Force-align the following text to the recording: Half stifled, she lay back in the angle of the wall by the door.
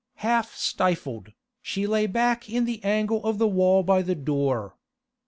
Half 0.15 0.55
stifled, 0.55 1.31
she 1.61 1.85
lay 1.85 2.07
back 2.07 2.49
in 2.49 2.65
the 2.65 2.83
angle 2.83 3.23
of 3.23 3.37
the 3.37 3.47
wall 3.47 3.83
by 3.83 4.01
the 4.01 4.15
door. 4.15 4.75